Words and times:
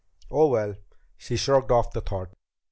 Oh, 0.31 0.47
well! 0.47 0.77
She 1.15 1.37
shrugged 1.37 1.71
off 1.71 1.91
the 1.91 2.01
thought. 2.01 2.31